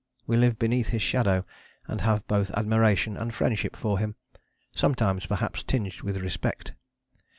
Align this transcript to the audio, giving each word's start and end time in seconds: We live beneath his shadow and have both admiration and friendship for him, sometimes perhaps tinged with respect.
We 0.25 0.35
live 0.35 0.57
beneath 0.57 0.87
his 0.87 1.03
shadow 1.03 1.45
and 1.87 2.01
have 2.01 2.25
both 2.27 2.49
admiration 2.57 3.15
and 3.15 3.31
friendship 3.31 3.75
for 3.75 3.99
him, 3.99 4.15
sometimes 4.71 5.27
perhaps 5.27 5.61
tinged 5.61 6.01
with 6.01 6.17
respect. 6.17 6.73